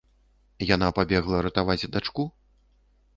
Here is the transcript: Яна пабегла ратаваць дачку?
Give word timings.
Яна 0.75 0.87
пабегла 0.99 1.41
ратаваць 1.47 1.89
дачку? 1.97 2.23